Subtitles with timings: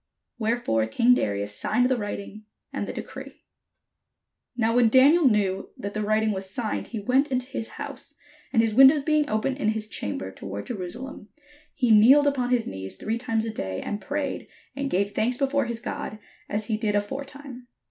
[0.39, 3.43] Wherefore king Darius signed the writing and the decree.
[4.57, 8.15] Now when Daniel knew that the writing was signed, he went into his house;
[8.51, 11.29] and his windows being open in his chamber toward Jerusalem,
[11.75, 15.65] he kneeled upon his knees three times a day, and prayed, and gave thanks before
[15.65, 16.17] his God,
[16.49, 17.67] as he did aforetime.